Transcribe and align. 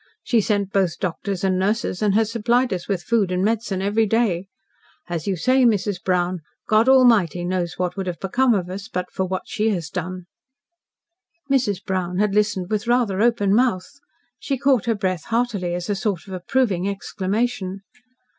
She 0.23 0.41
sent 0.41 0.73
both 0.73 0.97
doctors 0.97 1.43
and 1.43 1.59
nurses, 1.59 2.01
and 2.01 2.15
has 2.15 2.31
supplied 2.31 2.73
us 2.73 2.87
with 2.87 3.03
food 3.03 3.31
and 3.31 3.45
medicine 3.45 3.83
every 3.83 4.07
day. 4.07 4.47
As 5.07 5.27
you 5.27 5.35
say, 5.37 5.63
Mrs. 5.63 6.01
Brown, 6.03 6.41
God 6.67 6.89
Almighty 6.89 7.45
knows 7.45 7.77
what 7.77 7.95
would 7.95 8.07
have 8.07 8.19
become 8.19 8.55
of 8.55 8.67
us, 8.67 8.87
but 8.87 9.11
for 9.11 9.25
what 9.25 9.43
she 9.45 9.69
has 9.69 9.91
done." 9.91 10.25
Mrs. 11.51 11.85
Brown 11.85 12.17
had 12.17 12.33
listened 12.33 12.71
with 12.71 12.87
rather 12.87 13.21
open 13.21 13.53
mouth. 13.53 13.91
She 14.39 14.57
caught 14.57 14.85
her 14.87 14.95
breath 14.95 15.25
heartily, 15.25 15.75
as 15.75 15.87
a 15.87 15.93
sort 15.93 16.25
of 16.27 16.33
approving 16.33 16.89
exclamation. 16.89 17.81